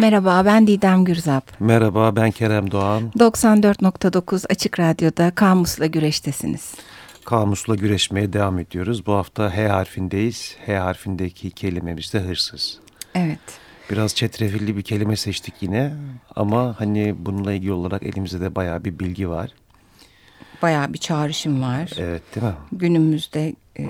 [0.00, 1.60] Merhaba ben Didem Gürzap.
[1.60, 3.12] Merhaba ben Kerem Doğan.
[3.18, 6.74] 94.9 Açık Radyo'da Kamus'la güreştesiniz.
[7.24, 9.06] Kamus'la güreşmeye devam ediyoruz.
[9.06, 10.56] Bu hafta H harfindeyiz.
[10.66, 12.78] H harfindeki kelimemiz de hırsız.
[13.14, 13.38] Evet.
[13.90, 15.92] Biraz çetrefilli bir kelime seçtik yine.
[16.36, 19.50] Ama hani bununla ilgili olarak elimizde de bayağı bir bilgi var.
[20.62, 21.90] Bayağı bir çağrışım var.
[21.98, 22.52] Evet değil mi?
[22.72, 23.84] Günümüzde e,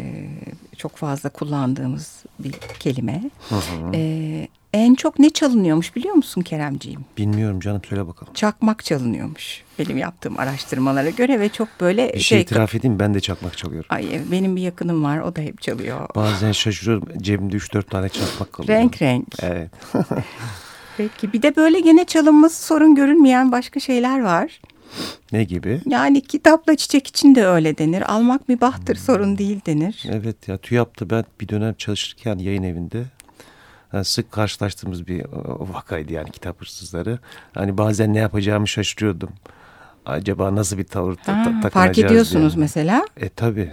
[0.76, 3.30] çok fazla kullandığımız bir kelime.
[3.48, 3.92] Hı hı.
[3.94, 7.04] E, en çok ne çalınıyormuş biliyor musun Keremciğim?
[7.18, 8.32] Bilmiyorum canım söyle bakalım.
[8.34, 12.08] Çakmak çalınıyormuş benim yaptığım araştırmalara göre ve çok böyle...
[12.08, 13.86] Bir şey, şey itiraf edeyim ben de çakmak çalıyorum.
[13.90, 16.08] Ay benim bir yakınım var o da hep çalıyor.
[16.14, 18.78] Bazen şaşırıyorum cebimde 3-4 tane çakmak kalıyor.
[18.78, 19.26] Renk renk.
[19.42, 19.70] Evet.
[20.96, 24.60] Peki bir de böyle gene çalınması sorun görünmeyen başka şeyler var.
[25.32, 25.80] Ne gibi?
[25.86, 28.14] Yani kitapla çiçek için de öyle denir.
[28.14, 29.02] Almak mübahtır hmm.
[29.02, 30.04] sorun değil denir.
[30.10, 33.04] Evet ya TÜYAP'ta ben bir dönem çalışırken yayın evinde
[34.04, 35.24] sık karşılaştığımız bir
[35.74, 37.18] vakaydı yani kitap hırsızları.
[37.54, 39.30] Hani bazen ne yapacağımı şaşırıyordum.
[40.06, 42.60] Acaba nasıl bir tavır ha, takınacağız Fark ediyorsunuz diye.
[42.60, 43.04] mesela.
[43.16, 43.72] E tabii.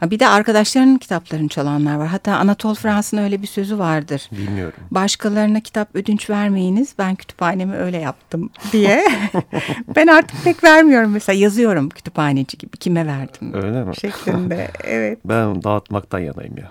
[0.00, 2.06] Ha, bir de arkadaşlarının kitaplarını çalanlar var.
[2.06, 4.28] Hatta Anatol Frans'ın öyle bir sözü vardır.
[4.32, 4.78] Bilmiyorum.
[4.90, 6.94] Başkalarına kitap ödünç vermeyiniz.
[6.98, 9.04] Ben kütüphanemi öyle yaptım diye.
[9.96, 12.76] ben artık pek vermiyorum mesela yazıyorum kütüphaneci gibi.
[12.76, 13.54] Kime verdim?
[13.54, 13.96] Öyle mi?
[13.96, 14.70] Şeklinde.
[14.84, 15.18] Evet.
[15.24, 16.70] Ben dağıtmaktan yanayım ya.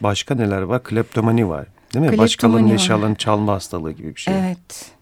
[0.00, 0.84] Başka neler var?
[0.84, 1.66] Kleptomani var.
[1.94, 2.18] Değil mi?
[2.18, 4.34] Başkalarının eşyalarını çalma hastalığı gibi bir şey.
[4.38, 4.92] Evet.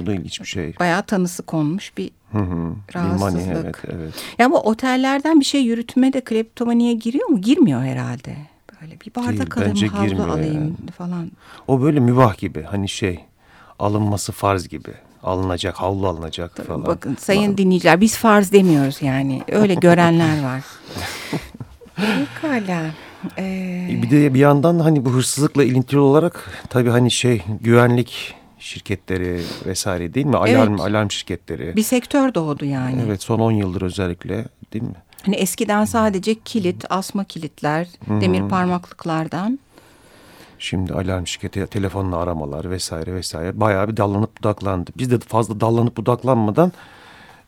[0.00, 0.74] Bu da ilginç bir şey.
[0.80, 2.74] Bayağı tanısı konmuş bir hı hı.
[2.94, 3.34] rahatsızlık.
[3.34, 4.14] Bilmani, evet, evet.
[4.38, 7.40] Ya bu otellerden bir şey yürütme de kleptomaniye giriyor mu?
[7.40, 8.36] Girmiyor herhalde.
[8.82, 10.90] Böyle bir bardak Değil, alayım, havlu alayım yani.
[10.90, 11.30] falan.
[11.68, 12.62] O böyle mübah gibi.
[12.62, 13.24] Hani şey
[13.78, 14.94] alınması farz gibi.
[15.22, 16.86] Alınacak, havlu alınacak Tabii falan.
[16.86, 17.58] Bakın sayın Var.
[17.58, 19.42] dinleyiciler biz farz demiyoruz yani.
[19.48, 20.64] Öyle görenler var.
[21.96, 22.90] Pekala.
[23.38, 24.00] Ee...
[24.02, 30.14] Bir de bir yandan hani bu hırsızlıkla ilintili olarak tabii hani şey güvenlik şirketleri vesaire
[30.14, 30.36] değil mi?
[30.36, 30.80] Alarm evet.
[30.80, 31.76] alarm şirketleri.
[31.76, 33.02] Bir sektör doğdu yani.
[33.06, 34.94] Evet son 10 yıldır özellikle değil mi?
[35.26, 38.20] Hani eskiden sadece kilit, asma kilitler, Hı-hı.
[38.20, 39.58] demir parmaklıklardan.
[40.58, 44.90] Şimdi alarm şirketi, telefonla aramalar vesaire vesaire bayağı bir dallanıp budaklandı.
[44.98, 46.72] Biz de fazla dallanıp budaklanmadan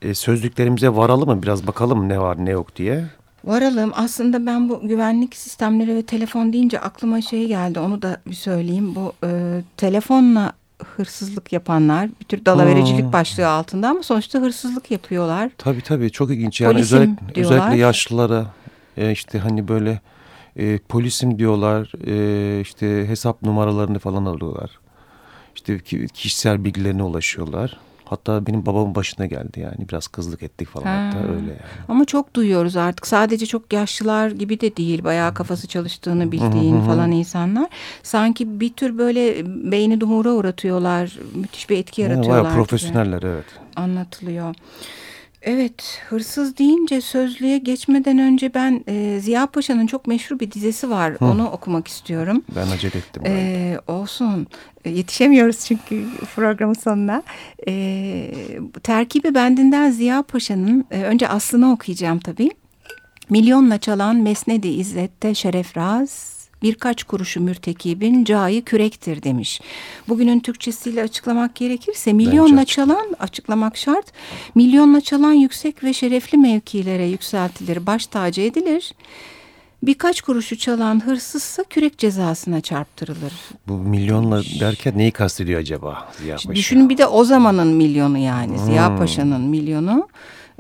[0.03, 3.05] e, sözlüklerimize varalım mı biraz bakalım ne var ne yok diye.
[3.45, 3.93] Varalım.
[3.95, 7.81] Aslında ben bu güvenlik sistemleri ve telefon deyince aklıma şey geldi.
[7.81, 8.95] Onu da bir söyleyeyim.
[8.95, 10.53] Bu e, telefonla
[10.97, 13.13] hırsızlık yapanlar bir tür dalavericilik hmm.
[13.13, 15.51] başlığı altında ama sonuçta hırsızlık yapıyorlar.
[15.59, 16.61] Tabii tabii çok ilginç.
[16.61, 17.57] Yani polisim özellikle, diyorlar.
[17.57, 18.47] özellikle yaşlılara
[18.97, 20.01] e, işte hani böyle
[20.57, 24.71] e, polisim diyorlar e, işte hesap numaralarını falan alıyorlar.
[25.55, 25.79] İşte
[26.15, 27.79] kişisel bilgilerine ulaşıyorlar.
[28.11, 31.07] Hatta benim babamın başına geldi yani biraz kızlık ettik falan ha.
[31.07, 31.61] hatta öyle yani.
[31.89, 37.11] Ama çok duyuyoruz artık sadece çok yaşlılar gibi de değil bayağı kafası çalıştığını bildiğin falan
[37.11, 37.69] insanlar.
[38.03, 42.45] Sanki bir tür böyle beyni dumura uğratıyorlar müthiş bir etki yaratıyorlar.
[42.45, 43.47] Bayağı profesyoneller evet.
[43.77, 44.55] Anlatılıyor.
[45.43, 51.13] Evet, hırsız deyince sözlüğe geçmeden önce ben e, Ziya Paşa'nın çok meşhur bir dizesi var.
[51.13, 51.25] Hı.
[51.25, 52.43] Onu okumak istiyorum.
[52.57, 53.23] Ben acele ettim.
[53.27, 54.47] E, olsun.
[54.85, 57.23] E, yetişemiyoruz çünkü programın sonuna.
[57.69, 58.35] E,
[58.83, 62.51] terkibi bendinden Ziya Paşa'nın e, önce aslını okuyacağım tabii.
[63.31, 69.61] Milyonla çalan Mesnedi İzzet'te Şerefraz birkaç kuruşu mürtekibin cayı kürektir demiş.
[70.09, 74.13] Bugünün Türkçesiyle açıklamak gerekirse milyonla çalan açıklamak şart.
[74.55, 78.93] Milyonla çalan yüksek ve şerefli mevkilere yükseltilir, baş tacı edilir.
[79.83, 83.33] Birkaç kuruşu çalan hırsızsa kürek cezasına çarptırılır.
[83.69, 86.55] Bu milyonla derken neyi kastediyor acaba Ziya Paşa?
[86.55, 88.65] Düşünün bir de o zamanın milyonu yani hmm.
[88.65, 90.09] Ziya Paşa'nın milyonu.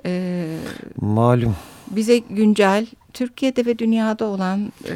[0.06, 0.56] Ee,
[1.00, 1.56] Malum.
[1.91, 4.72] Bize güncel Türkiye'de ve dünyada olan...
[4.88, 4.94] E,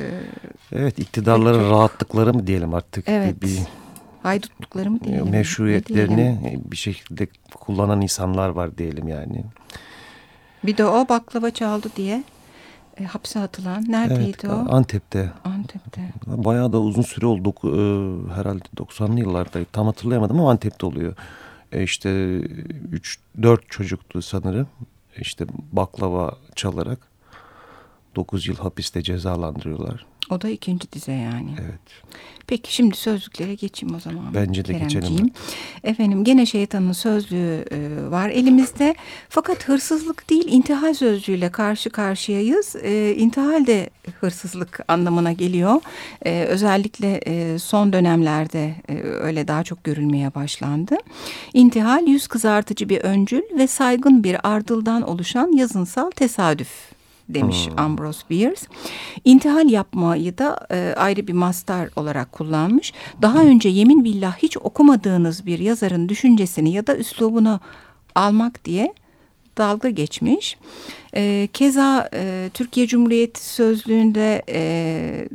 [0.72, 3.08] evet iktidarların çok, rahatlıkları mı diyelim artık?
[3.08, 3.42] Evet.
[3.42, 3.58] Bir,
[4.22, 5.30] haydutlukları mı diyelim?
[5.30, 6.62] Meşruiyetlerini diyelim.
[6.64, 7.26] bir şekilde
[7.60, 9.44] kullanan insanlar var diyelim yani.
[10.64, 12.24] Bir de o baklava çaldı diye
[13.00, 13.84] e, hapse atılan.
[13.88, 14.74] Neredeydi evet, o?
[14.74, 15.32] Antep'te.
[15.44, 16.00] Antep'te.
[16.26, 17.54] Bayağı da uzun süre oldu.
[17.64, 19.64] E, herhalde 90'lı yıllarda.
[19.72, 21.16] Tam hatırlayamadım ama Antep'te oluyor.
[21.72, 22.08] E, işte
[23.38, 24.68] 3-4 çocuktu sanırım.
[25.18, 27.13] İşte baklava çalarak
[28.14, 30.06] 9 yıl hapiste cezalandırıyorlar.
[30.30, 31.50] O da ikinci dize yani.
[31.60, 31.80] Evet.
[32.46, 34.34] Peki şimdi sözlüklere geçeyim o zaman.
[34.34, 35.30] Bence de geçelim.
[35.84, 38.94] Efendim gene şeytanın sözlüğü e, var elimizde.
[39.28, 42.76] Fakat hırsızlık değil intihal sözcüğüyle karşı karşıyayız.
[42.82, 43.90] E, intihal de
[44.20, 45.80] hırsızlık anlamına geliyor.
[46.26, 50.96] E, özellikle e, son dönemlerde e, öyle daha çok görülmeye başlandı.
[51.54, 56.93] İntihal yüz kızartıcı bir öncül ve saygın bir ardıldan oluşan yazınsal tesadüf
[57.28, 57.78] demiş hmm.
[57.78, 58.62] Ambrose Bierce.
[59.24, 62.92] İntihal yapmayı da e, ayrı bir master olarak kullanmış.
[63.22, 67.60] Daha önce yemin billah hiç okumadığınız bir yazarın düşüncesini ya da üslubunu
[68.14, 68.94] almak diye
[69.58, 70.56] dalga geçmiş.
[71.14, 75.28] E, keza e, Türkiye Cumhuriyeti Sözlüğü'nde e,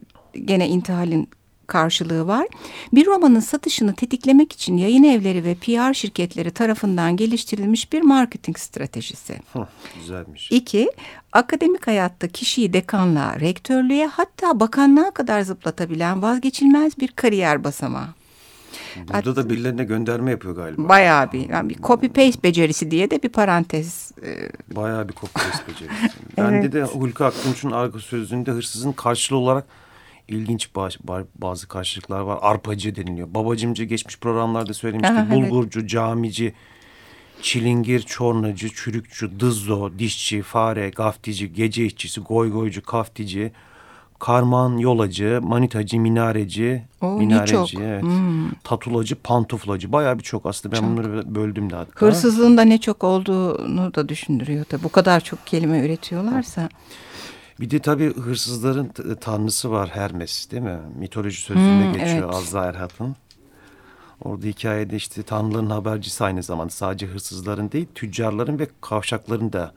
[0.45, 1.29] gene intihalin
[1.69, 2.47] karşılığı var.
[2.93, 9.39] Bir romanın satışını tetiklemek için yayın evleri ve PR şirketleri tarafından geliştirilmiş bir marketing stratejisi.
[9.53, 9.67] Hı,
[9.99, 10.51] güzelmiş.
[10.51, 10.91] İki,
[11.31, 18.07] akademik hayatta kişiyi dekanlığa, rektörlüğe hatta bakanlığa kadar zıplatabilen vazgeçilmez bir kariyer basamağı.
[19.13, 20.89] Burada da birilerine gönderme yapıyor galiba.
[20.89, 24.11] Bayağı bir, yani bir copy paste becerisi diye de bir parantez.
[24.25, 24.51] E...
[24.75, 25.95] Bayağı bir copy paste becerisi.
[26.37, 26.51] evet.
[26.51, 29.65] Bende de Hulki Aktunç'un arka sözlüğünde hırsızın karşılığı olarak
[30.29, 30.69] ilginç
[31.35, 32.39] bazı karşılıklar var.
[32.41, 33.33] Arpacı deniliyor.
[33.33, 35.17] Babacımcı geçmiş programlarda söylemiştik.
[35.17, 35.89] Aha, Bulgurcu, evet.
[35.89, 36.53] camici,
[37.41, 43.51] çilingir, çornacı, çürükçü, dızzo, dişçi, fare, gaftici, gece işçisi, goygoycu, kaftici,
[44.19, 48.03] karman, yolacı, manitacı, minareci, Oo, minareci, evet.
[48.03, 48.51] Hmm.
[48.63, 49.91] tatulacı, pantuflacı.
[49.91, 50.89] Bayağı birçok aslında ben çok.
[50.89, 52.05] bunları böldüm de hatta.
[52.05, 54.83] Hırsızlığın da ne çok olduğunu da düşündürüyor tabii.
[54.83, 56.69] Bu kadar çok kelime üretiyorlarsa.
[57.59, 58.91] Bir de tabii hırsızların
[59.21, 60.77] tanrısı var Hermes değil mi?
[60.99, 62.35] Mitoloji sözünde hmm, geçiyor evet.
[62.35, 63.15] Azza Erhat'ın.
[64.23, 69.71] Orada hikayede işte tanrıların habercisi aynı zamanda sadece hırsızların değil tüccarların ve kavşakların da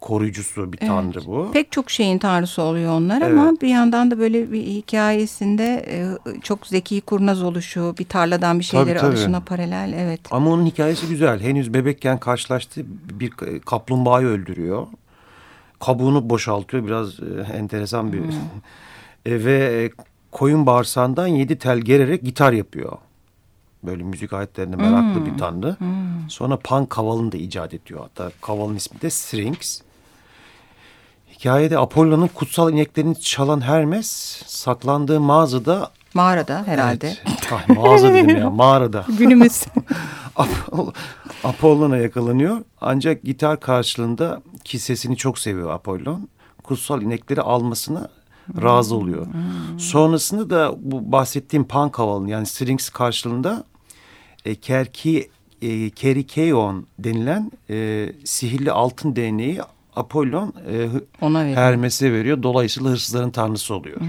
[0.00, 0.88] koruyucusu bir evet.
[0.88, 1.50] tanrı bu.
[1.52, 3.38] Pek çok şeyin tanrısı oluyor onlar evet.
[3.38, 8.64] ama bir yandan da böyle bir hikayesinde e, çok zeki kurnaz oluşu, bir tarladan bir
[8.64, 9.10] şeyleri tabii, tabii.
[9.10, 10.20] alışına paralel evet.
[10.30, 11.40] Ama onun hikayesi güzel.
[11.40, 12.82] Henüz bebekken karşılaştığı
[13.20, 13.30] bir
[13.60, 14.86] kaplumbağayı öldürüyor
[15.80, 16.86] kabuğunu boşaltıyor.
[16.86, 18.18] Biraz e, enteresan bir...
[18.18, 18.30] Hmm.
[19.26, 19.90] e, ve e,
[20.32, 22.98] koyun bağırsağından yedi tel gererek gitar yapıyor.
[23.82, 25.26] Böyle müzik aletlerine meraklı hmm.
[25.26, 25.76] bir tanrı.
[25.78, 26.30] Hmm.
[26.30, 28.00] Sonra pan kavalını da icat ediyor.
[28.00, 29.80] Hatta kavalın ismi de Strings.
[31.38, 34.06] Hikayede Apollo'nun kutsal ineklerini çalan Hermes
[34.46, 37.06] saklandığı mağazada Mağarada herhalde.
[37.06, 37.52] Evet.
[37.52, 39.04] Ah, mağaza dedim ya mağarada.
[39.18, 39.64] Günümüz.
[41.44, 42.64] Apollon'a yakalanıyor.
[42.80, 46.28] Ancak gitar karşılığında ki sesini çok seviyor Apollon.
[46.62, 48.08] Kutsal inekleri almasına
[48.62, 49.26] razı oluyor.
[49.26, 49.80] Hmm.
[49.80, 53.64] Sonrasında da bu bahsettiğim pan kavalın yani strings karşılığında
[54.44, 55.30] e, Kerki
[55.62, 59.60] e, Kerikeon denilen e, sihirli altın değneği
[59.96, 60.88] Apollon e,
[61.20, 61.56] Ona veriyor.
[61.56, 62.42] Hermes'e veriyor.
[62.42, 64.00] Dolayısıyla hırsızların tanrısı oluyor.
[64.00, 64.08] Hmm,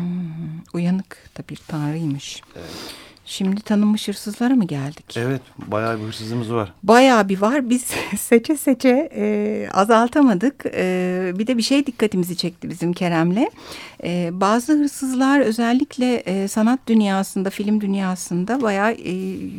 [0.74, 2.42] uyanık da bir tanrıymış.
[2.56, 2.96] Evet.
[3.30, 5.18] Şimdi tanınmış hırsızlara mı geldik?
[5.18, 6.74] Evet bayağı bir hırsızımız var.
[6.84, 7.70] Bayağı bir var.
[7.70, 7.82] Biz
[8.20, 10.66] seçe seçe e, azaltamadık.
[10.66, 13.48] E, bir de bir şey dikkatimizi çekti bizim Kerem'le.
[14.04, 19.12] E, bazı hırsızlar özellikle e, sanat dünyasında, film dünyasında bayağı e,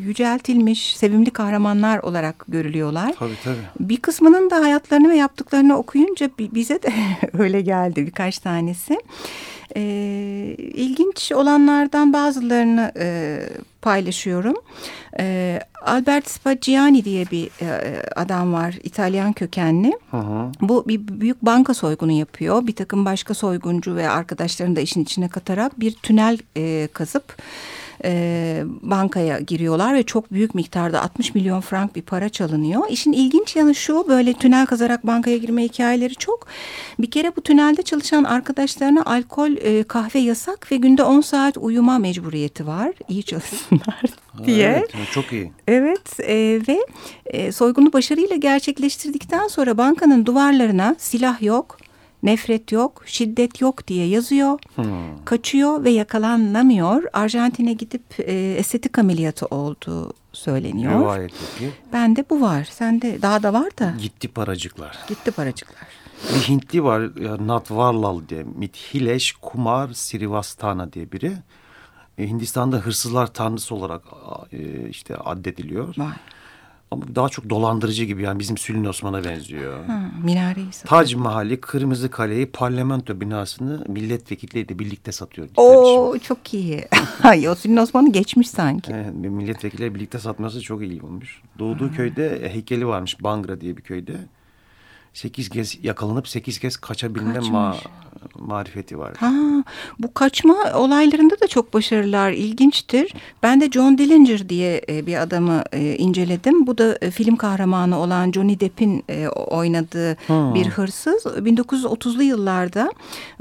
[0.06, 3.14] yüceltilmiş, sevimli kahramanlar olarak görülüyorlar.
[3.18, 3.88] Tabii tabii.
[3.88, 6.92] Bir kısmının da hayatlarını ve yaptıklarını okuyunca bize de
[7.38, 8.98] öyle geldi birkaç tanesi.
[9.76, 9.82] E,
[10.58, 13.38] ilginç olanlardan bazılarını e,
[13.82, 14.56] paylaşıyorum.
[15.20, 19.92] E, Albert Spaggiani diye bir e, adam var, İtalyan kökenli.
[20.10, 20.52] Hı hı.
[20.60, 22.66] Bu bir büyük banka soygunu yapıyor.
[22.66, 27.42] Bir takım başka soyguncu ve arkadaşlarını da işin içine katarak bir tünel e, kazıp
[28.04, 32.82] e, bankaya giriyorlar ve çok büyük miktarda 60 milyon frank bir para çalınıyor.
[32.90, 36.46] İşin ilginç yanı şu böyle tünel kazarak bankaya girme hikayeleri çok.
[36.98, 41.98] Bir kere bu tünelde çalışan arkadaşlarına alkol, e, kahve yasak ve günde 10 saat uyuma
[41.98, 42.92] mecburiyeti var.
[43.08, 44.02] İyi çalışsınlar
[44.46, 44.68] diye.
[44.68, 45.52] Evet, çok iyi.
[45.68, 46.78] Evet e, ve
[47.26, 51.78] e, soygunu başarıyla gerçekleştirdikten sonra bankanın duvarlarına silah yok,
[52.22, 54.58] Nefret yok, şiddet yok diye yazıyor.
[54.74, 55.24] Hmm.
[55.24, 57.02] Kaçıyor ve yakalanamıyor.
[57.12, 61.00] Arjantin'e gidip e, estetik ameliyatı olduğu söyleniyor.
[61.00, 61.72] Rivayet peki.
[61.92, 62.64] Bende bu var.
[62.64, 63.94] Sende daha da var da.
[64.02, 64.98] Gitti paracıklar.
[65.08, 65.88] Gitti paracıklar.
[66.34, 67.02] Bir Hintli var
[67.46, 68.42] Natvarlal diye.
[68.42, 71.32] Mithilesh Kumar Srivastana diye biri.
[72.18, 74.02] E, Hindistan'da hırsızlar tanrısı olarak
[74.52, 75.94] e, işte addediliyor.
[75.98, 76.12] Vay.
[76.90, 79.84] Ama daha çok dolandırıcı gibi yani bizim Sülün Osman'a benziyor.
[79.84, 81.02] Ha, minareyi satıyor.
[81.02, 85.48] Tac Mahalli, Kırmızı Kale'yi, parlamento binasını milletvekilleriyle birlikte satıyor.
[85.56, 86.88] Oo çok iyi.
[87.50, 88.92] o Sülün Osman'ı geçmiş sanki.
[88.92, 91.42] Evet, milletvekilleri birlikte satması çok iyi olmuş.
[91.58, 91.96] Doğduğu ha.
[91.96, 94.16] köyde heykeli varmış Bangra diye bir köyde
[95.18, 97.76] sekiz kez yakalanıp sekiz kez kaçabilme ma
[98.38, 99.14] marifeti var.
[99.16, 99.32] Ha,
[99.98, 103.14] bu kaçma olaylarında da çok başarılar ilginçtir.
[103.42, 106.66] Ben de John Dillinger diye e, bir adamı e, inceledim.
[106.66, 110.54] Bu da e, film kahramanı olan Johnny Depp'in oynadığı ha.
[110.54, 111.26] bir hırsız.
[111.26, 112.92] 1930'lu yıllarda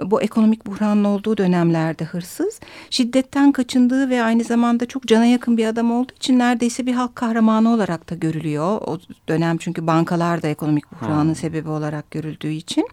[0.03, 2.59] bu ekonomik buhranın olduğu dönemlerde hırsız.
[2.89, 7.15] Şiddetten kaçındığı ve aynı zamanda çok cana yakın bir adam olduğu için neredeyse bir halk
[7.15, 8.81] kahramanı olarak da görülüyor.
[8.81, 11.35] O dönem çünkü bankalar da ekonomik buhranın ha.
[11.35, 12.87] sebebi olarak görüldüğü için.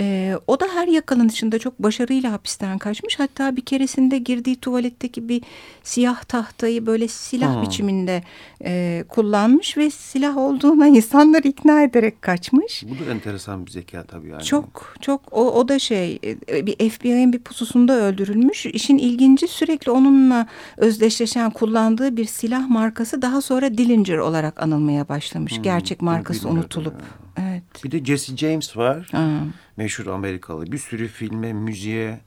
[0.00, 3.18] E, o da her yakalanışında çok başarıyla hapisten kaçmış.
[3.18, 5.42] Hatta bir keresinde girdiği tuvaletteki bir
[5.82, 7.62] siyah tahtayı böyle silah hmm.
[7.62, 8.22] biçiminde
[8.64, 12.84] e, kullanmış ve silah olduğuna insanları ikna ederek kaçmış.
[12.88, 14.44] Bu da enteresan bir zeka tabii yani.
[14.44, 18.66] Çok çok o, o da şey e, bir FBI'nin bir pususunda öldürülmüş.
[18.66, 25.56] İşin ilginci sürekli onunla özdeşleşen kullandığı bir silah markası daha sonra Dillinger olarak anılmaya başlamış.
[25.56, 26.94] Hmm, Gerçek markası unutulup.
[26.94, 27.27] Ya.
[27.40, 27.84] Evet.
[27.84, 29.08] Bir de Jesse James var.
[29.12, 29.40] Ha.
[29.76, 30.72] Meşhur Amerikalı.
[30.72, 32.20] Bir sürü filme, müziğe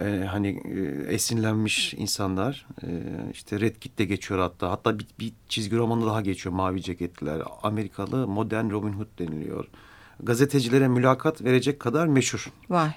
[0.00, 2.66] e, hani e, esinlenmiş insanlar.
[2.82, 2.88] E,
[3.32, 4.70] işte Red Kit'te geçiyor hatta.
[4.70, 7.42] Hatta bir, bir çizgi romanı daha geçiyor Mavi Ceketliler.
[7.62, 9.64] Amerikalı modern Robin Hood deniliyor.
[10.22, 12.52] Gazetecilere mülakat verecek kadar meşhur.
[12.70, 12.90] Vay.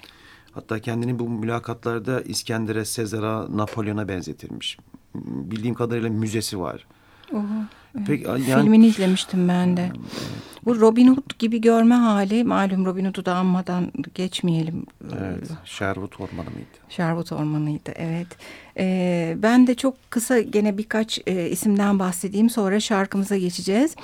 [0.51, 4.77] Hatta kendini bu mülakatlarda İskender'e, Sezar'a, Napolyon'a benzetirmiş.
[5.15, 6.87] Bildiğim kadarıyla müzesi var.
[7.33, 7.69] Oha.
[8.07, 9.91] Peki, yani, Filmini izlemiştim ben de.
[9.91, 10.56] Evet.
[10.67, 14.85] Bu Robin Hood gibi görme hali malum Robin Hood'u da anmadan geçmeyelim.
[15.19, 16.77] Evet, Sherwood Ormanı mıydı?
[16.89, 18.27] Sherwood Ormanı'ydı evet.
[18.79, 23.95] Ee, ben de çok kısa gene birkaç e, isimden bahsedeyim sonra şarkımıza geçeceğiz.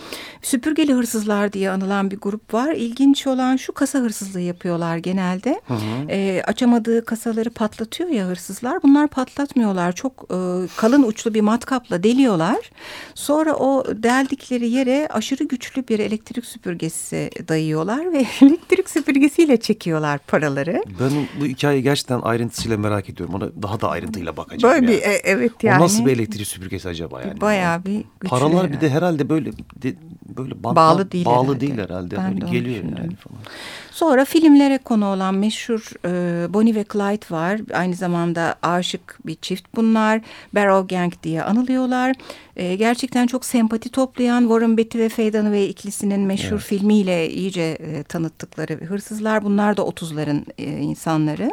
[0.42, 2.74] Süpürgeli hırsızlar diye anılan bir grup var.
[2.74, 5.62] İlginç olan şu kasa hırsızlığı yapıyorlar genelde.
[5.68, 6.10] Hı hı.
[6.10, 8.84] Ee, açamadığı kasaları patlatıyor ya hırsızlar.
[8.84, 9.92] Bunlar patlatmıyorlar.
[9.92, 10.38] Çok e,
[10.78, 12.72] kalın uçlu bir matkapla deliyorlar.
[13.16, 20.84] Sonra o deldikleri yere aşırı güçlü bir elektrik süpürgesi dayıyorlar ve elektrik süpürgesiyle çekiyorlar paraları.
[21.00, 21.12] Ben
[21.42, 23.36] bu hikayeyi gerçekten ayrıntısıyla merak ediyorum.
[23.36, 24.63] Ona daha da ayrıntıyla bakacağım.
[24.64, 25.82] Böyle bir e, evet yani.
[25.82, 27.42] O nasıl bir elektrik süpürgesi acaba yani?
[27.42, 28.30] Bayağı bir güçlü.
[28.30, 28.74] Paralar herhalde.
[28.74, 29.96] bir de herhalde böyle de,
[30.38, 31.60] böyle bantla, bağlı değil bağlı herhalde.
[31.60, 32.18] değil herhalde.
[32.18, 33.40] Ben böyle geliyor yani falan.
[33.94, 37.62] Sonra filmlere konu olan meşhur e, Bonnie ve Clyde var.
[37.74, 40.22] Aynı zamanda aşık bir çift bunlar.
[40.56, 42.16] Barrow Gang diye anılıyorlar.
[42.56, 46.64] E, gerçekten çok sempati toplayan Warren Beatty ve Faye Dunaway ikilisinin meşhur evet.
[46.64, 49.44] filmiyle iyice e, tanıttıkları hırsızlar.
[49.44, 51.52] Bunlar da 30'ların e, insanları.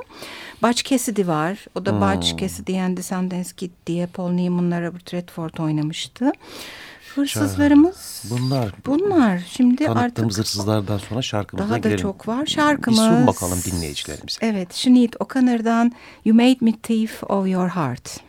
[0.62, 1.66] Butch Cassidy var.
[1.74, 2.00] O da hmm.
[2.00, 6.32] Butch Cassidy and the Sundance Kid diye Paul Newman'la Robert Redford oynamıştı.
[7.14, 8.72] Hırsızlarımız bunlar.
[8.86, 9.40] Bunlar.
[9.50, 11.98] Şimdi artık hırsızlardan sonra şarkımıza daha girelim.
[11.98, 12.46] Daha da çok var.
[12.46, 13.00] Şarkımız.
[13.00, 14.38] Bir sun bakalım dinleyicilerimize.
[14.40, 14.74] Evet.
[14.74, 15.92] Sinead O'Connor'dan
[16.24, 18.20] You Made Me Thief of Your Heart.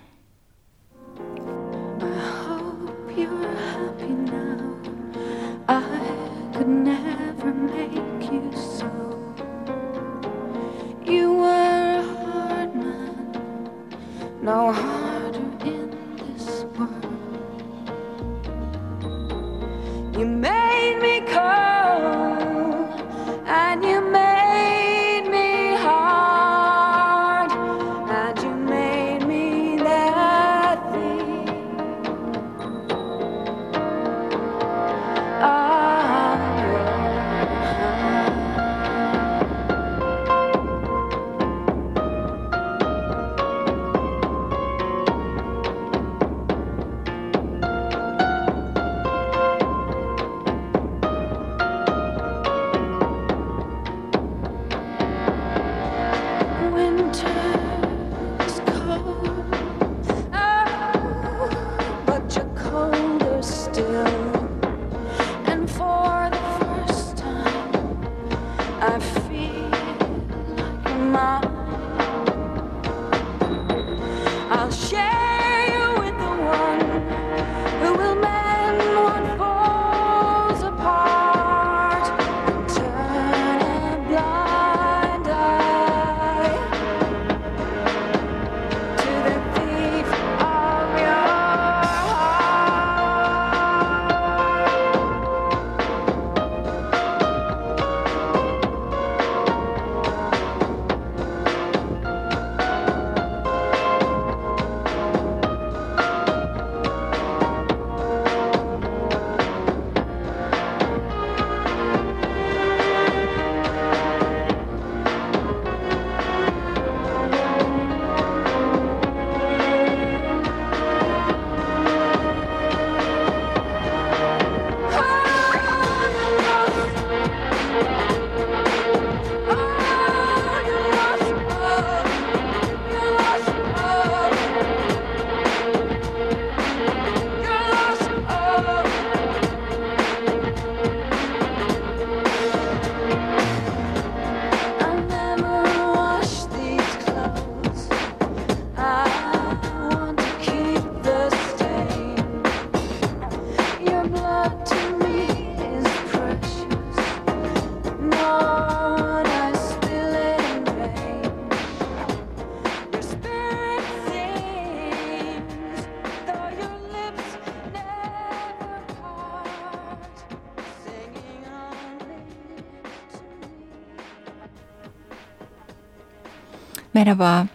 [177.01, 177.46] Merhaba.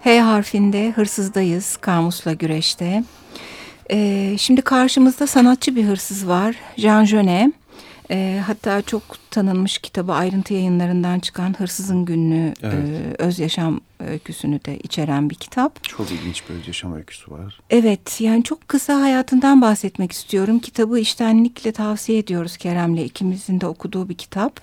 [0.00, 3.04] H harfinde hırsızdayız, kamusla güreşte.
[3.90, 7.59] Ee, şimdi karşımızda sanatçı bir hırsız var, Jean Genet.
[8.10, 12.74] E, hatta çok tanınmış kitabı ayrıntı yayınlarından çıkan Hırsızın Günlüğü evet.
[12.74, 15.84] e, öz yaşam öyküsünü de içeren bir kitap.
[15.84, 17.60] Çok ilginç bir öz yaşam öyküsü var.
[17.70, 20.58] Evet yani çok kısa hayatından bahsetmek istiyorum.
[20.58, 24.60] Kitabı iştenlikle tavsiye ediyoruz Kerem'le ikimizin de okuduğu bir kitap.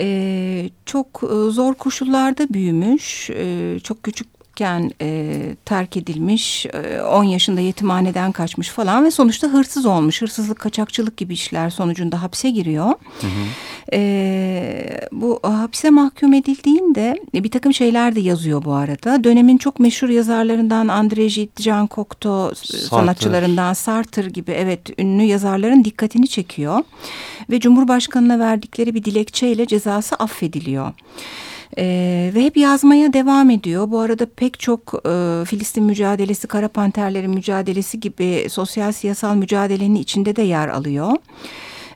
[0.00, 7.60] E, çok zor koşullarda büyümüş, e, çok küçük çocukken e, terk edilmiş, e, 10 yaşında
[7.60, 10.22] yetimhaneden kaçmış falan ve sonuçta hırsız olmuş.
[10.22, 12.86] Hırsızlık, kaçakçılık gibi işler sonucunda hapse giriyor.
[13.20, 13.46] Hı hı.
[13.92, 19.24] E, bu hapse mahkum edildiğinde bir takım şeyler de yazıyor bu arada.
[19.24, 26.28] Dönemin çok meşhur yazarlarından André Gide, Jean Cocteau sanatçılarından Sartre gibi evet ünlü yazarların dikkatini
[26.28, 26.84] çekiyor.
[27.50, 30.92] Ve Cumhurbaşkanı'na verdikleri bir dilekçeyle cezası affediliyor.
[31.78, 33.90] E, ve hep yazmaya devam ediyor.
[33.90, 40.36] Bu arada pek çok e, Filistin mücadelesi, Kara Panterlerin mücadelesi gibi sosyal siyasal mücadelenin içinde
[40.36, 41.12] de yer alıyor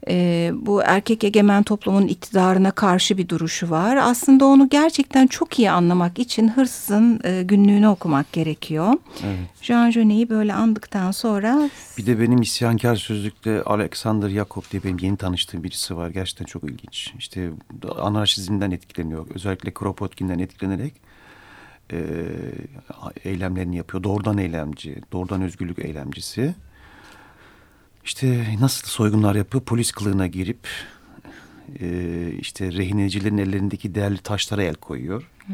[0.09, 3.97] e, bu erkek egemen toplumun iktidarına karşı bir duruşu var.
[3.97, 8.93] Aslında onu gerçekten çok iyi anlamak için hırsızın e, günlüğünü okumak gerekiyor.
[9.25, 9.39] Evet.
[9.63, 11.71] Jean Genet'i böyle andıktan sonra...
[11.99, 16.11] Bir de benim isyankar sözlükte Alexander Jacob diye benim yeni tanıştığım birisi var.
[16.11, 17.15] Gerçekten çok ilginç.
[17.19, 17.51] İşte
[17.99, 19.27] anarşizmden etkileniyor.
[19.35, 20.95] Özellikle Kropotkin'den etkilenerek
[21.93, 21.99] e,
[23.25, 24.03] eylemlerini yapıyor.
[24.03, 26.55] Doğrudan eylemci, doğrudan özgürlük eylemcisi.
[28.07, 29.63] İşte nasıl soygunlar yapıyor?
[29.65, 30.59] Polis kılığına girip
[31.81, 35.31] e, işte rehinecilerin ellerindeki değerli taşlara el koyuyor.
[35.47, 35.53] Hı.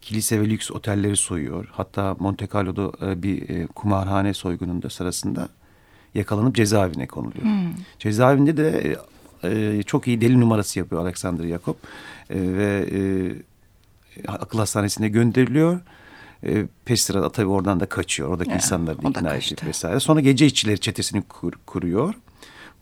[0.00, 1.68] Kilise ve lüks otelleri soyuyor.
[1.72, 5.48] Hatta Monte Carlo'da e, bir e, kumarhane soygununda sırasında
[6.14, 7.44] yakalanıp cezaevine konuluyor.
[7.44, 7.68] Hı.
[7.98, 8.96] Cezaevinde de
[9.44, 11.74] e, çok iyi deli numarası yapıyor Alexander Jacob.
[12.30, 13.00] E, ve e,
[14.28, 15.80] akıl hastanesine gönderiliyor
[16.46, 18.28] e, Pestra tabii oradan da kaçıyor.
[18.28, 20.00] Oradaki ya, insanları da ikna edip vesaire.
[20.00, 22.14] Sonra gece işçileri çetesini kur, kuruyor.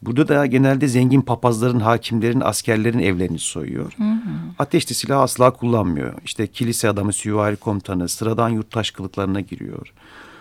[0.03, 3.93] Burada da genelde zengin papazların, hakimlerin, askerlerin evlerini soyuyor.
[3.97, 4.19] Hı hı.
[4.59, 6.15] Ateşli silah asla kullanmıyor.
[6.25, 9.93] İşte kilise adamı, süvari komutanı, sıradan yurttaş kılıklarına giriyor.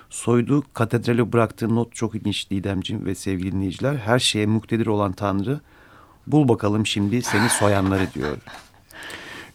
[0.09, 3.95] Soyduğu katedrale bıraktığı not çok ilginç Didemciğim ve sevgili dinleyiciler.
[3.95, 5.59] Her şeye muktedir olan Tanrı
[6.27, 8.37] bul bakalım şimdi seni soyanları diyor.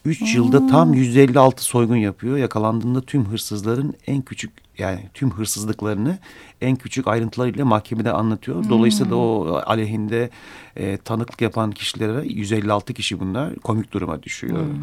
[0.06, 2.36] 3 yılda tam 156 soygun yapıyor.
[2.36, 6.18] Yakalandığında tüm hırsızların en küçük yani tüm hırsızlıklarını
[6.60, 8.62] en küçük ayrıntılarıyla mahkemede anlatıyor.
[8.62, 8.70] Hmm.
[8.70, 10.30] Dolayısıyla da o aleyhinde
[10.76, 14.64] e, tanıklık yapan kişilere 156 kişi bunlar komik duruma düşüyor.
[14.64, 14.82] Hmm.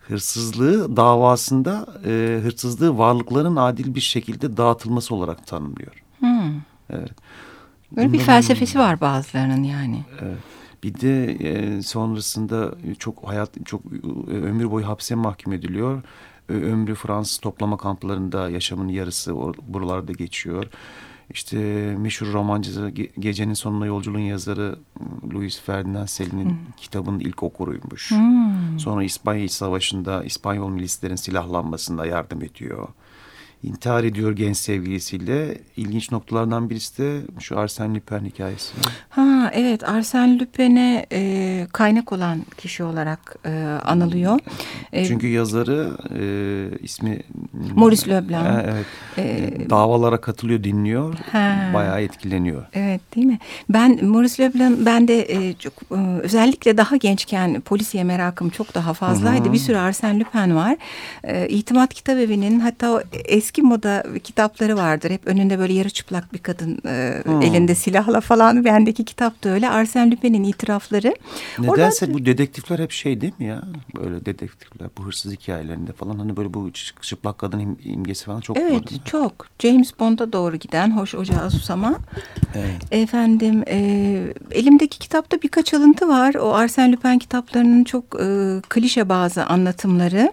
[0.00, 6.02] Hırsızlığı davasında e, hırsızlığı varlıkların adil bir şekilde dağıtılması olarak tanımlıyor.
[6.18, 6.60] Hmm.
[6.90, 7.12] Evet.
[7.96, 10.04] Böyle bir felsefesi var bazılarının yani.
[10.22, 10.38] Evet.
[10.84, 13.82] Bir de e, sonrasında çok hayat çok
[14.28, 16.02] e, ömür boyu hapse mahkum ediliyor.
[16.48, 19.34] Ömrü Fransız toplama kamplarında yaşamın yarısı
[19.68, 20.66] buralarda geçiyor.
[21.30, 21.58] İşte
[21.98, 24.78] meşhur romancı Gecenin Sonuna Yolculuğun yazarı
[25.34, 26.56] Louis Ferdinand Selin'in hmm.
[26.76, 28.10] kitabının ilk okuruymuş.
[28.10, 28.78] Hmm.
[28.78, 32.88] Sonra İspanya İç Savaşı'nda İspanyol milislerin silahlanmasında yardım ediyor
[33.64, 35.58] intihar ediyor genç sevgilisiyle.
[35.76, 38.72] İlginç noktalardan birisi de şu Arsène Lupin hikayesi.
[39.08, 43.50] Ha evet Arsène Lupin'e e, kaynak olan kişi olarak e,
[43.84, 44.38] anılıyor.
[44.92, 46.24] E, Çünkü yazarı e,
[46.82, 47.20] ismi
[47.74, 48.46] Maurice Leblanc.
[48.46, 48.86] E, evet.
[49.18, 51.14] E, davalara katılıyor, dinliyor.
[51.32, 51.70] Ha.
[51.74, 52.66] Bayağı etkileniyor.
[52.72, 53.38] Evet değil mi?
[53.68, 58.94] Ben Maurice Leblanc ben de e, çok e, özellikle daha gençken polisiye merakım çok daha
[58.94, 59.44] fazlaydı.
[59.44, 59.52] Hı -hı.
[59.52, 60.76] Bir sürü Arsène Lupin var.
[61.24, 65.10] E, İtimat Kitabevi'nin hatta o eski eski moda kitapları vardır.
[65.10, 67.42] Hep önünde böyle yarı çıplak bir kadın e, hmm.
[67.42, 68.64] elinde silahla falan.
[68.64, 69.66] Bendeki kitap da öyle.
[69.66, 71.14] Arsène Lupin'in itirafları.
[71.58, 72.20] Nedense Oradan...
[72.20, 73.62] bu dedektifler hep şey değil mi ya?
[73.96, 78.92] Böyle dedektifler bu hırsız hikayelerinde falan hani böyle bu çıplak kadın imgesi falan çok Evet
[78.92, 79.46] var, çok.
[79.58, 81.94] James Bond'a doğru giden hoş ocağı susama.
[82.54, 82.82] Evet.
[82.90, 83.78] Efendim e,
[84.50, 86.34] elimdeki kitapta birkaç alıntı var.
[86.34, 90.30] O Arsène Lupin kitaplarının çok e, klişe bazı anlatımları.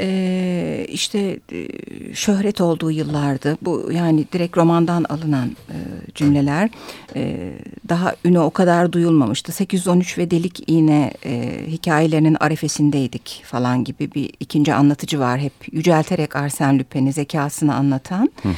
[0.00, 1.68] E, işte e,
[2.14, 3.58] şöhret olduğu yıllardı.
[3.62, 5.76] Bu yani direkt romandan alınan e,
[6.14, 6.70] cümleler.
[7.16, 7.52] E,
[7.88, 9.52] daha ünü o kadar duyulmamıştı.
[9.52, 15.40] 813 ve Delik İğne e, hikayelerinin arefesindeydik falan gibi bir ikinci anlatıcı var.
[15.40, 18.30] Hep yücelterek Arsène Lupin'i zekasını anlatan.
[18.42, 18.52] Hı hı.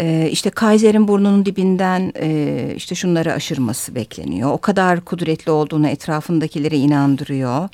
[0.00, 4.52] E, işte Kaiser'in burnunun dibinden e, işte şunları aşırması bekleniyor.
[4.52, 7.68] O kadar kudretli olduğunu etrafındakileri inandırıyor.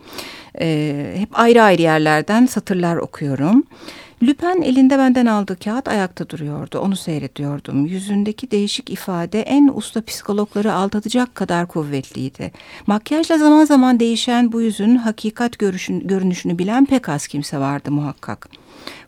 [0.61, 3.65] E, hep ayrı ayrı yerlerden satırlar okuyorum.
[4.23, 6.79] Lüpen elinde benden aldığı kağıt ayakta duruyordu.
[6.79, 7.87] Onu seyrediyordum.
[7.87, 12.53] Yüzündeki değişik ifade en usta psikologları aldatacak kadar kuvvetliydi.
[12.87, 18.49] Makyajla zaman zaman değişen bu yüzün hakikat görüşün, görünüşünü bilen pek az kimse vardı muhakkak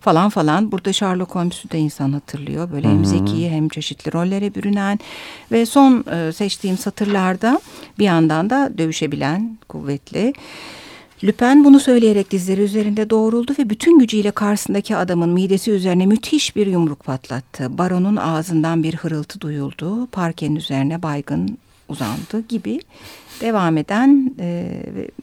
[0.05, 0.73] falan falan.
[0.73, 2.73] Burada Sherlock Holmes'u da insan hatırlıyor.
[2.73, 4.99] Böyle hem zeki hem çeşitli rollere bürünen
[5.53, 7.61] ve son e, seçtiğim satırlarda
[7.99, 10.33] bir yandan da dövüşebilen, kuvvetli.
[11.25, 16.67] Lüpen bunu söyleyerek dizleri üzerinde doğruldu ve bütün gücüyle karşısındaki adamın midesi üzerine müthiş bir
[16.67, 17.79] yumruk patlattı.
[17.79, 20.07] Baronun ağzından bir hırıltı duyuldu.
[20.07, 22.81] Parkenin üzerine baygın uzandı gibi
[23.41, 24.81] devam eden e,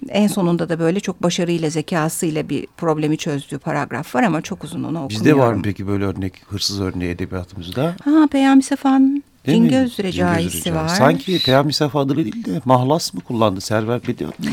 [0.10, 4.80] en sonunda da böyle çok başarıyla zekasıyla bir problemi çözdüğü paragraf var ama çok uzun
[4.80, 5.10] onu okumuyorum.
[5.10, 7.96] Bizde var mı peki böyle örnek hırsız örneği edebiyatımızda?
[8.04, 10.88] Ha Peyami Sefa'nın Cingöz Recaisi var.
[10.88, 14.46] Sanki Peyami Sefa adını değil de mahlas mı kullandı Server Bediat mı?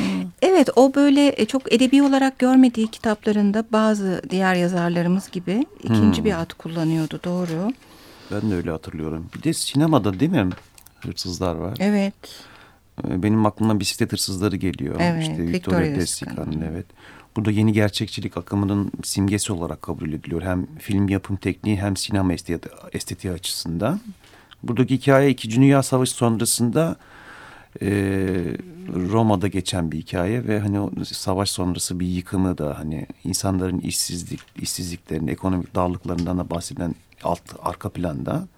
[0.43, 6.25] Evet o böyle e, çok edebi olarak görmediği kitaplarında bazı diğer yazarlarımız gibi ikinci hmm.
[6.25, 7.73] bir ad kullanıyordu doğru.
[8.31, 9.27] Ben de öyle hatırlıyorum.
[9.37, 10.49] Bir de sinemada değil mi
[11.01, 11.77] hırsızlar var?
[11.81, 12.15] Evet.
[13.09, 14.97] Ee, benim aklıma bisiklet hırsızları geliyor.
[14.99, 16.87] Evet, işte Victoria Destica'nın evet.
[17.37, 20.43] Burada yeni gerçekçilik akımının simgesi olarak kabul ediliyor.
[20.43, 22.33] Hem film yapım tekniği hem sinema
[22.93, 24.01] estetiği açısından.
[24.63, 26.97] Buradaki hikaye İkinci Dünya Savaşı sonrasında
[27.83, 27.89] e,
[28.95, 34.41] Roma'da geçen bir hikaye ve hani o savaş sonrası bir yıkımı da hani insanların işsizlik,
[34.57, 38.49] işsizliklerini, ekonomik darlıklarından da bahseden alt arka planda.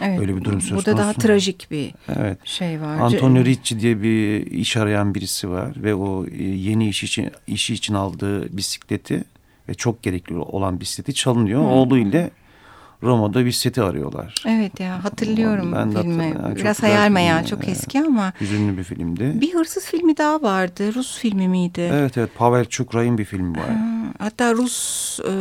[0.00, 2.38] Evet, Öyle bir durum söz Burada daha trajik bir evet.
[2.44, 2.98] şey var.
[2.98, 7.74] Antonio Ricci diye bir iş arayan birisi var ve o e, yeni iş için işi
[7.74, 9.24] için aldığı bisikleti
[9.68, 11.60] ve çok gerekli olan bisikleti çalınıyor.
[11.60, 11.70] Hmm.
[11.70, 12.30] Oğlu ile
[13.02, 14.34] Roma'da bir seti arıyorlar.
[14.46, 16.34] Evet ya hatırlıyorum ben filmi.
[16.44, 18.32] Yani Biraz hayal meyal çok eski ama.
[18.40, 19.32] Hüzünlü bir filmdi.
[19.34, 20.94] Bir hırsız filmi daha vardı.
[20.94, 21.90] Rus filmi miydi?
[21.92, 23.70] Evet evet Pavel Çukray'ın bir filmi var.
[24.18, 25.32] hatta Rus e,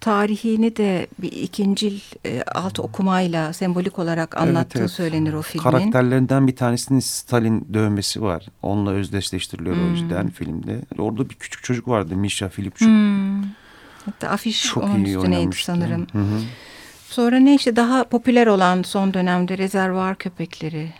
[0.00, 4.90] tarihini de bir ikincil e, alt okumayla sembolik olarak anlattığı evet, evet.
[4.90, 5.62] söylenir o filmin.
[5.62, 8.46] Karakterlerinden bir tanesinin Stalin dövmesi var.
[8.62, 9.86] Onunla özdeşleştiriliyor hmm.
[9.86, 10.80] o yüzden filmde.
[10.98, 12.88] Orada bir küçük çocuk vardı Misha Filipçuk.
[12.88, 13.42] Hmm.
[14.04, 16.06] Hatta afiş Çok onun üstüneydi sanırım.
[16.12, 16.40] Hı hı.
[17.08, 20.92] Sonra ne işte daha popüler olan son dönemde rezervuar köpekleri.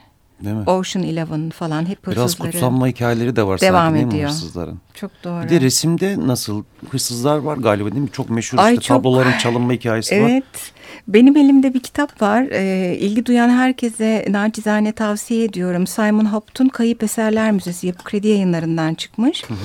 [0.45, 0.63] Değil mi?
[0.67, 2.27] Ocean Eleven falan hep hırsızları.
[2.27, 4.31] Biraz kutsanma hikayeleri de var devam sanki ediyor.
[4.31, 4.79] hırsızların?
[4.95, 5.45] Çok doğru.
[5.45, 8.11] Bir de resimde nasıl hırsızlar var galiba değil mi?
[8.13, 8.97] Çok meşhur Ay, işte çok...
[8.97, 10.25] tabloların çalınma hikayesi evet.
[10.25, 10.31] var.
[10.31, 10.73] Evet.
[11.09, 12.43] Benim elimde bir kitap var.
[12.43, 15.87] E, ilgi duyan herkese nacizane tavsiye ediyorum.
[15.87, 19.45] Simon Hopt'un Kayıp Eserler Müzesi Yapı Kredi yayınlarından çıkmış.
[19.45, 19.59] Hı hı.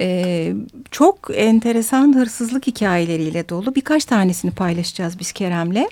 [0.00, 0.52] E,
[0.90, 3.74] çok enteresan hırsızlık hikayeleriyle dolu.
[3.74, 5.86] Birkaç tanesini paylaşacağız biz Kerem'le.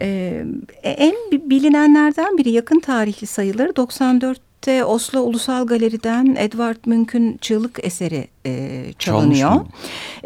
[0.00, 0.44] Ee,
[0.82, 3.76] en bilinenlerden biri yakın tarihli sayılır.
[3.76, 9.60] 94 Birlikte Oslo Ulusal Galeri'den Edward Munch'un çığlık eseri e, çalınıyor.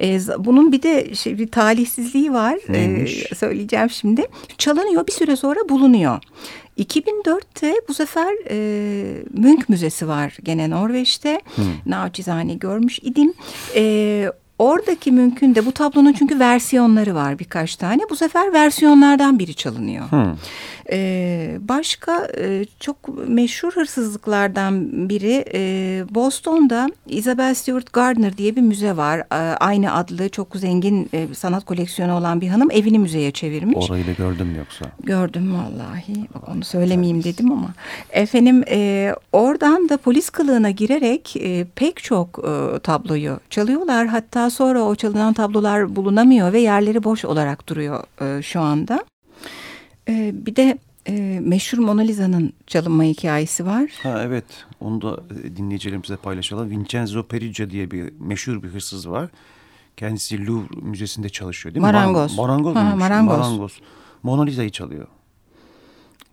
[0.03, 2.59] E, bunun bir de şey, bir talihsizliği var.
[2.75, 4.27] E, söyleyeceğim şimdi.
[4.59, 6.19] Çalınıyor bir süre sonra bulunuyor.
[6.79, 8.57] 2004'te bu sefer e,
[9.33, 11.41] Münch Müzesi var gene Norveç'te.
[11.55, 11.65] Hmm.
[11.87, 13.33] Naçizane görmüş idim.
[13.75, 18.03] E, Oradaki mümkün de bu tablonun çünkü versiyonları var birkaç tane.
[18.11, 20.11] Bu sefer versiyonlardan biri çalınıyor.
[20.11, 20.37] Hmm.
[20.91, 28.97] Ee, başka e, çok meşhur hırsızlıklardan biri e, Boston'da Isabel Stewart Gardner diye bir müze
[28.97, 29.19] var.
[29.19, 33.91] E, aynı adlı çok zengin e, sanat koleksiyonu olan bir hanım evini müzeye çevirmiş.
[33.91, 34.85] Orayı da gördüm yoksa?
[35.05, 36.15] Gördüm vallahi.
[36.53, 37.69] Onu söylemeyeyim dedim ama.
[38.11, 44.07] Efendim e, oradan da polis kılığına girerek e, pek çok e, tabloyu çalıyorlar.
[44.07, 49.05] Hatta sonra o çalınan tablolar bulunamıyor ve yerleri boş olarak duruyor e, şu anda.
[50.09, 50.79] E, bir de
[51.09, 53.91] e, meşhur Mona Lisa'nın çalınma hikayesi var.
[54.03, 54.45] Ha evet
[54.81, 56.71] onu da e, dinleyicilerimize paylaşalım.
[56.71, 59.31] Vincenzo Perugia diye bir meşhur bir hırsız var.
[59.97, 61.93] Kendisi Louvre Müzesi'nde çalışıyor değil mi?
[61.93, 62.37] Marangoz.
[62.37, 62.77] Marangoz.
[62.77, 63.39] Ha, marangoz.
[63.39, 63.81] marangoz.
[64.23, 65.07] Mona Lisa'yı çalıyor.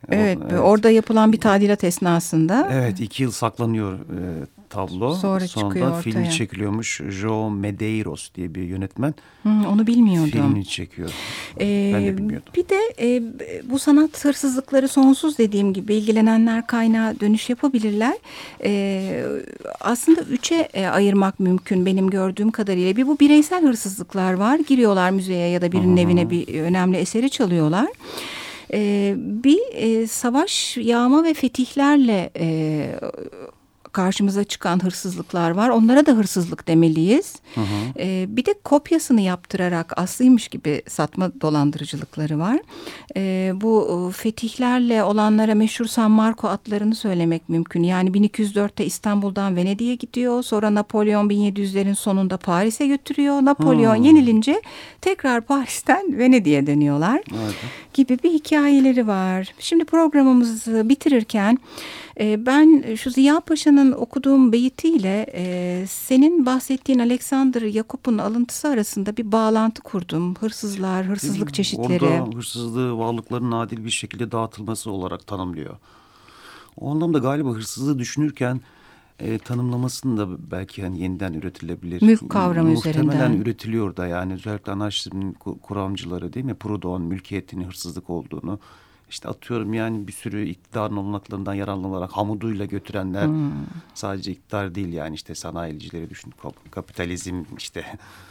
[0.10, 2.69] Evet, evet, orada yapılan bir tadilat esnasında.
[2.71, 5.14] Evet, iki yıl saklanıyor e, tablo.
[5.14, 6.02] Sonra, Sonra çıkıyor ortaya.
[6.02, 7.02] filmi çekiliyormuş.
[7.10, 9.14] Joe Medeiros diye bir yönetmen.
[9.44, 10.32] Hı, onu bilmiyordum.
[10.32, 11.12] Filmini çekiyor.
[11.62, 12.54] Ee, ben de bilmiyordum.
[12.56, 13.24] Bir de e,
[13.70, 18.14] bu sanat hırsızlıkları sonsuz dediğim gibi ilgilenenler kaynağı dönüş yapabilirler.
[18.64, 19.24] E,
[19.80, 22.96] aslında üçe e, ayırmak mümkün benim gördüğüm kadarıyla.
[22.96, 24.60] Bir bu bireysel hırsızlıklar var.
[24.68, 26.04] Giriyorlar müzeye ya da birinin Aha.
[26.04, 27.88] evine bir önemli eseri çalıyorlar.
[28.74, 32.46] Ee, bir e, savaş, yağma ve fetihlerle e,
[33.93, 35.69] karşımıza çıkan hırsızlıklar var.
[35.69, 37.36] Onlara da hırsızlık demeliyiz.
[37.56, 37.99] Hı hı.
[37.99, 42.60] E, bir de kopyasını yaptırarak aslıymış gibi satma dolandırıcılıkları var.
[43.17, 47.84] E, bu fetihlerle olanlara meşhur San Marco atlarını söylemek mümkün.
[47.84, 50.43] Yani 1204'te İstanbul'dan Venedik'e gidiyor.
[50.43, 53.45] Sonra Napolyon 1700'lerin sonunda Paris'e götürüyor.
[53.45, 54.03] Napolyon hmm.
[54.03, 54.62] yenilince
[55.01, 57.21] tekrar Paris'ten Venedik'e dönüyorlar.
[57.43, 57.56] Evet.
[57.93, 59.53] Gibi bir hikayeleri var.
[59.60, 61.58] Şimdi programımızı bitirirken
[62.19, 69.32] e, ben şu Ziya Paşa'nın okuduğum beyitiyle e, senin bahsettiğin Alexander Yakup'un alıntısı arasında bir
[69.32, 70.36] bağlantı kurdum.
[70.36, 72.06] Hırsızlar, hırsızlık çeşitleri.
[72.06, 75.78] Orada hırsızlığı varlıkların adil bir şekilde dağıtılması olarak tanımlıyor.
[76.78, 78.62] O anlamda galiba hırsızlığı düşünürken
[79.19, 82.02] e, tanımlamasını da belki hani yeniden üretilebilir.
[82.02, 83.06] Mülk kavramı Muhtemelen üzerinden.
[83.06, 86.54] Muhtemelen üretiliyor da yani özellikle anarşizmin kuramcıları değil mi?
[86.54, 88.60] Proudhon mülkiyetin hırsızlık olduğunu
[89.13, 93.52] işte atıyorum yani bir sürü iktidarın olanaklarından yararlanarak hamuduyla götürenler hmm.
[93.93, 96.34] sadece iktidar değil yani işte sanayicileri düşün
[96.71, 97.86] kapitalizm işte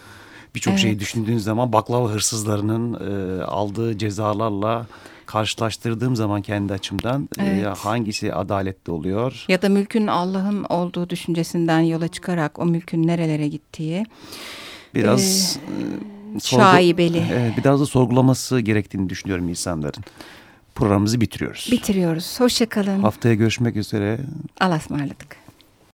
[0.55, 0.83] birçok evet.
[0.83, 4.87] şeyi düşündüğün zaman baklava hırsızlarının e, aldığı cezalarla
[5.27, 7.64] karşılaştırdığım zaman kendi açımdan e, evet.
[7.64, 9.45] e, hangisi adaletli oluyor?
[9.49, 14.05] Ya da mülkün Allah'ın olduğu düşüncesinden yola çıkarak o mülkün nerelere gittiği.
[14.95, 15.59] Biraz
[16.37, 17.27] e, şaibeli.
[17.33, 20.05] Evet, biraz da sorgulaması gerektiğini düşünüyorum insanların.
[20.75, 21.69] Programımızı bitiriyoruz.
[21.73, 22.41] Bitiriyoruz.
[22.41, 23.01] Hoşçakalın.
[23.03, 24.19] Haftaya görüşmek üzere.
[24.61, 25.42] Allah'a ısmarladık.